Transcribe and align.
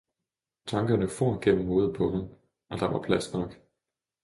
tankerne 0.65 1.07
for 1.07 1.39
gennem 1.39 1.65
hovedet 1.67 1.95
på 1.95 2.11
ham 2.11 2.29
og 2.69 2.79
der 2.79 2.87
var 2.91 3.01
plads 3.01 3.33
nok 3.33 3.55